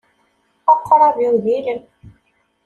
Aqrab-iw 0.73 1.33
d 1.43 1.45
ilem. 1.57 1.81